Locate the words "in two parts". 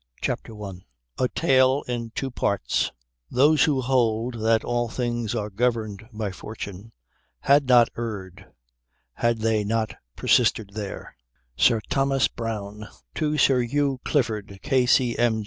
1.87-2.91